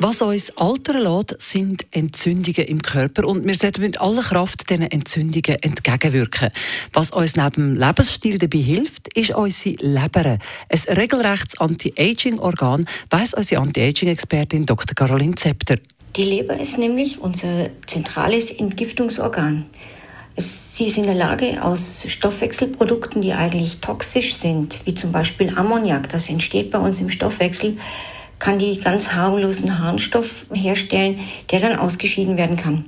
was 0.00 0.22
uns 0.22 0.56
altern 0.56 1.02
lässt, 1.02 1.40
sind 1.40 1.84
Entzündungen 1.90 2.66
im 2.68 2.82
Körper 2.82 3.26
und 3.26 3.44
wir 3.44 3.54
sollten 3.56 3.80
mit 3.80 4.00
aller 4.00 4.22
Kraft 4.22 4.70
diesen 4.70 4.82
Entzündungen 4.82 5.56
entgegenwirken. 5.60 6.50
Was 6.92 7.10
uns 7.10 7.34
neben 7.34 7.50
dem 7.50 7.76
Lebensstil 7.76 8.38
dabei 8.38 8.58
hilft, 8.58 9.16
ist 9.16 9.30
unsere 9.30 9.74
Leber. 9.80 10.38
Ein 10.68 10.96
regelrechtes 10.96 11.60
Anti-Aging-Organ, 11.60 12.86
weiss 13.10 13.34
unsere 13.34 13.60
Anti-Aging-Expertin 13.62 14.66
Dr. 14.66 14.94
Caroline 14.94 15.34
Zepter. 15.34 15.76
Die 16.16 16.24
Leber 16.24 16.58
ist 16.58 16.78
nämlich 16.78 17.20
unser 17.20 17.70
zentrales 17.86 18.52
Entgiftungsorgan. 18.52 19.66
Sie 20.36 20.86
ist 20.86 20.96
in 20.96 21.04
der 21.04 21.16
Lage, 21.16 21.62
aus 21.64 22.04
Stoffwechselprodukten, 22.06 23.22
die 23.22 23.32
eigentlich 23.32 23.80
toxisch 23.80 24.36
sind, 24.36 24.86
wie 24.86 24.94
zum 24.94 25.10
Beispiel 25.10 25.52
Ammoniak, 25.58 26.08
das 26.08 26.28
entsteht 26.28 26.70
bei 26.70 26.78
uns 26.78 27.00
im 27.00 27.10
Stoffwechsel, 27.10 27.76
kann 28.38 28.58
die 28.58 28.78
ganz 28.80 29.12
harmlosen 29.12 29.78
Harnstoff 29.78 30.46
herstellen, 30.52 31.20
der 31.50 31.60
dann 31.60 31.78
ausgeschieden 31.78 32.36
werden 32.36 32.56
kann. 32.56 32.84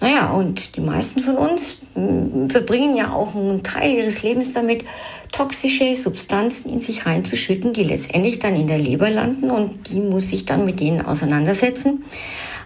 Naja, 0.00 0.32
und 0.32 0.76
die 0.76 0.80
meisten 0.80 1.20
von 1.20 1.36
uns 1.36 1.78
hm, 1.94 2.50
verbringen 2.50 2.96
ja 2.96 3.12
auch 3.12 3.36
einen 3.36 3.62
Teil 3.62 3.92
ihres 3.92 4.24
Lebens 4.24 4.52
damit, 4.52 4.84
toxische 5.30 5.94
Substanzen 5.94 6.70
in 6.70 6.80
sich 6.80 7.06
reinzuschütten, 7.06 7.72
die 7.72 7.84
letztendlich 7.84 8.40
dann 8.40 8.56
in 8.56 8.66
der 8.66 8.78
Leber 8.78 9.10
landen 9.10 9.50
und 9.50 9.88
die 9.90 10.00
muss 10.00 10.28
sich 10.28 10.44
dann 10.44 10.64
mit 10.64 10.80
denen 10.80 11.06
auseinandersetzen. 11.06 12.04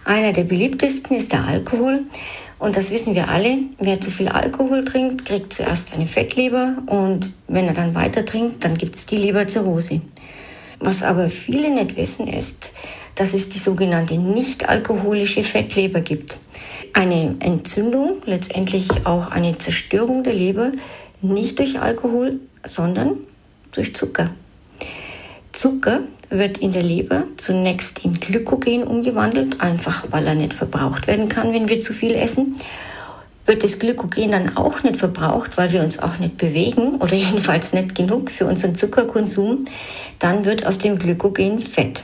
Einer 0.03 0.33
der 0.33 0.45
beliebtesten 0.45 1.15
ist 1.15 1.31
der 1.31 1.45
Alkohol. 1.45 2.05
Und 2.59 2.75
das 2.75 2.89
wissen 2.89 3.13
wir 3.13 3.29
alle. 3.29 3.59
Wer 3.77 4.01
zu 4.01 4.09
viel 4.09 4.29
Alkohol 4.29 4.83
trinkt, 4.83 5.25
kriegt 5.25 5.53
zuerst 5.53 5.93
eine 5.93 6.07
Fettleber 6.07 6.77
und 6.87 7.31
wenn 7.47 7.65
er 7.65 7.73
dann 7.73 7.93
weiter 7.93 8.25
trinkt, 8.25 8.63
dann 8.63 8.75
gibt 8.75 8.95
es 8.95 9.05
die 9.05 9.17
Leberzirrhose. 9.17 10.01
Was 10.79 11.03
aber 11.03 11.29
viele 11.29 11.73
nicht 11.73 11.97
wissen, 11.97 12.27
ist, 12.27 12.71
dass 13.15 13.33
es 13.33 13.49
die 13.49 13.57
sogenannte 13.57 14.17
nicht-alkoholische 14.17 15.43
Fettleber 15.43 16.01
gibt. 16.01 16.37
Eine 16.93 17.35
Entzündung, 17.39 18.21
letztendlich 18.25 19.05
auch 19.05 19.31
eine 19.31 19.57
Zerstörung 19.57 20.23
der 20.23 20.33
Leber, 20.33 20.71
nicht 21.21 21.57
durch 21.57 21.79
Alkohol, 21.79 22.39
sondern 22.63 23.17
durch 23.71 23.95
Zucker. 23.95 24.29
Zucker 25.51 26.01
wird 26.29 26.59
in 26.59 26.73
der 26.73 26.83
Leber 26.83 27.23
zunächst 27.37 28.03
in 28.05 28.13
Glykogen 28.13 28.83
umgewandelt, 28.83 29.61
einfach 29.61 30.05
weil 30.11 30.27
er 30.27 30.35
nicht 30.35 30.53
verbraucht 30.53 31.07
werden 31.07 31.29
kann, 31.29 31.53
wenn 31.53 31.69
wir 31.69 31.81
zu 31.81 31.93
viel 31.93 32.13
essen 32.13 32.55
wird 33.47 33.63
das 33.63 33.79
Glykogen 33.79 34.31
dann 34.31 34.55
auch 34.57 34.83
nicht 34.83 34.97
verbraucht, 34.97 35.57
weil 35.57 35.71
wir 35.71 35.81
uns 35.81 35.97
auch 35.97 36.19
nicht 36.19 36.37
bewegen 36.37 36.97
oder 36.97 37.13
jedenfalls 37.15 37.73
nicht 37.73 37.95
genug 37.95 38.29
für 38.29 38.45
unseren 38.45 38.75
Zuckerkonsum, 38.75 39.65
dann 40.19 40.45
wird 40.45 40.65
aus 40.65 40.77
dem 40.77 40.99
Glykogen 40.99 41.59
Fett. 41.59 42.03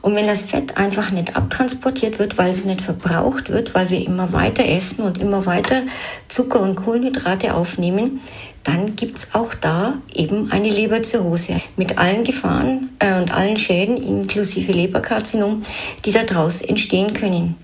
Und 0.00 0.16
wenn 0.16 0.26
das 0.26 0.42
Fett 0.42 0.76
einfach 0.76 1.12
nicht 1.12 1.36
abtransportiert 1.36 2.18
wird, 2.18 2.36
weil 2.36 2.50
es 2.50 2.64
nicht 2.64 2.80
verbraucht 2.80 3.50
wird, 3.50 3.72
weil 3.74 3.88
wir 3.90 4.04
immer 4.04 4.32
weiter 4.32 4.64
essen 4.66 5.02
und 5.02 5.18
immer 5.18 5.46
weiter 5.46 5.82
Zucker 6.26 6.60
und 6.60 6.74
Kohlenhydrate 6.74 7.54
aufnehmen, 7.54 8.20
dann 8.64 8.96
gibt's 8.96 9.28
auch 9.32 9.54
da 9.54 9.98
eben 10.12 10.50
eine 10.50 10.70
Leberzirrhose 10.70 11.60
mit 11.76 11.98
allen 11.98 12.24
Gefahren 12.24 12.90
äh, 12.98 13.20
und 13.20 13.32
allen 13.32 13.56
Schäden 13.56 13.96
inklusive 13.96 14.72
Leberkarzinom, 14.72 15.62
die 16.04 16.12
daraus 16.12 16.62
entstehen 16.62 17.12
können. 17.12 17.56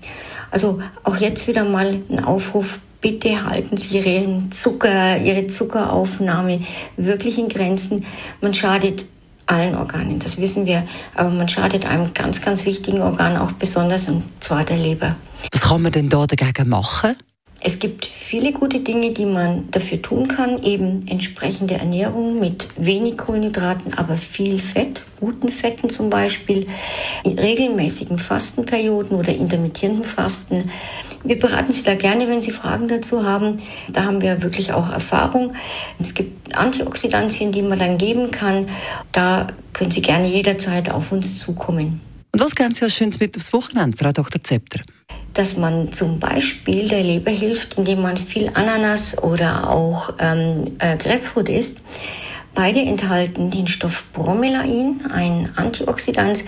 Also 0.51 0.81
auch 1.03 1.17
jetzt 1.17 1.47
wieder 1.47 1.63
mal 1.63 2.01
ein 2.09 2.23
Aufruf, 2.23 2.79
bitte 3.01 3.45
halten 3.45 3.77
Sie 3.77 3.97
Ihren 3.97 4.51
Zucker, 4.51 5.17
Ihre 5.17 5.47
Zuckeraufnahme 5.47 6.61
wirklich 6.97 7.37
in 7.37 7.49
Grenzen. 7.49 8.05
Man 8.41 8.53
schadet 8.53 9.05
allen 9.45 9.75
Organen, 9.75 10.19
das 10.19 10.39
wissen 10.39 10.65
wir, 10.65 10.87
aber 11.15 11.31
man 11.31 11.49
schadet 11.49 11.85
einem 11.85 12.13
ganz, 12.13 12.41
ganz 12.41 12.65
wichtigen 12.65 13.01
Organ 13.01 13.35
auch 13.37 13.51
besonders, 13.53 14.07
und 14.07 14.23
zwar 14.39 14.63
der 14.63 14.77
Leber. 14.77 15.15
Was 15.51 15.61
kann 15.61 15.81
man 15.81 15.91
denn 15.91 16.09
da 16.09 16.27
dagegen 16.27 16.69
machen? 16.69 17.15
Es 17.61 17.79
gibt 17.79 18.05
viele 18.05 18.53
gute 18.53 18.79
Dinge, 18.79 19.11
die 19.11 19.25
man 19.25 19.69
dafür 19.71 20.01
tun 20.01 20.27
kann. 20.29 20.63
Eben 20.63 21.05
entsprechende 21.07 21.75
Ernährung 21.75 22.39
mit 22.39 22.67
wenig 22.77 23.17
Kohlenhydraten, 23.17 23.95
aber 23.95 24.15
viel 24.15 24.59
Fett, 24.59 25.03
guten 25.19 25.51
Fetten 25.51 25.89
zum 25.89 26.09
Beispiel, 26.09 26.67
in 27.23 27.37
regelmäßigen 27.37 28.17
Fastenperioden 28.17 29.17
oder 29.17 29.35
intermittierenden 29.35 30.05
Fasten. 30.05 30.71
Wir 31.25 31.37
beraten 31.37 31.73
Sie 31.73 31.83
da 31.83 31.95
gerne, 31.95 32.29
wenn 32.29 32.41
Sie 32.41 32.51
Fragen 32.51 32.87
dazu 32.87 33.25
haben. 33.25 33.57
Da 33.91 34.05
haben 34.05 34.21
wir 34.21 34.41
wirklich 34.41 34.71
auch 34.71 34.89
Erfahrung. 34.89 35.53
Es 35.99 36.13
gibt 36.13 36.55
Antioxidantien, 36.55 37.51
die 37.51 37.61
man 37.61 37.77
dann 37.77 37.97
geben 37.97 38.31
kann. 38.31 38.69
Da 39.11 39.47
können 39.73 39.91
Sie 39.91 40.01
gerne 40.01 40.27
jederzeit 40.27 40.89
auf 40.89 41.11
uns 41.11 41.39
zukommen. 41.39 41.99
Und 42.31 42.39
was 42.39 42.55
ganz 42.55 42.79
Sie 42.79 42.89
Schönes 42.89 43.19
mit 43.19 43.35
aufs 43.35 43.51
Wochenende, 43.51 43.97
Frau 43.97 44.13
Dr. 44.13 44.41
Zepter? 44.41 44.79
Dass 45.39 45.55
man 45.55 45.93
zum 45.93 46.19
Beispiel 46.19 46.89
der 46.89 47.01
Leber 47.01 47.31
hilft, 47.31 47.75
indem 47.75 48.01
man 48.01 48.17
viel 48.17 48.51
Ananas 48.55 49.17
oder 49.17 49.69
auch 49.69 50.13
ähm, 50.19 50.75
äh, 50.79 50.97
Grapefruit 50.97 51.47
isst. 51.47 51.81
Beide 52.53 52.81
enthalten 52.81 53.49
den 53.49 53.65
Stoff 53.65 54.03
Bromelain, 54.11 54.99
ein 55.13 55.49
Antioxidant, 55.55 56.43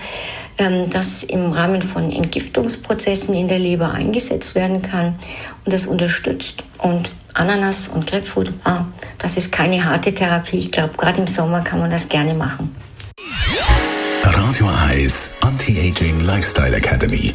ähm, 0.58 0.90
das 0.90 1.22
im 1.22 1.52
Rahmen 1.52 1.80
von 1.80 2.12
Entgiftungsprozessen 2.12 3.34
in 3.34 3.48
der 3.48 3.60
Leber 3.60 3.92
eingesetzt 3.92 4.54
werden 4.54 4.82
kann 4.82 5.18
und 5.64 5.72
das 5.72 5.86
unterstützt. 5.86 6.64
Und 6.76 7.10
Ananas 7.32 7.88
und 7.88 8.06
Grapefruit, 8.06 8.52
ah, 8.64 8.84
das 9.16 9.38
ist 9.38 9.50
keine 9.50 9.82
harte 9.82 10.12
Therapie. 10.12 10.58
Ich 10.58 10.70
glaube, 10.70 10.98
gerade 10.98 11.22
im 11.22 11.26
Sommer 11.26 11.62
kann 11.62 11.80
man 11.80 11.88
das 11.88 12.10
gerne 12.10 12.34
machen. 12.34 12.76
Radio 14.22 14.68
Eyes 14.90 15.38
Anti-Aging 15.40 16.20
Lifestyle 16.20 16.76
Academy. 16.76 17.34